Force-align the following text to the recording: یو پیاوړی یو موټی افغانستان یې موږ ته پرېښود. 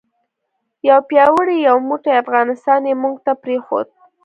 یو 0.89 0.99
پیاوړی 1.09 1.57
یو 1.67 1.77
موټی 1.89 2.11
افغانستان 2.23 2.81
یې 2.89 2.93
موږ 3.03 3.15
ته 3.25 3.31
پرېښود. 3.43 3.87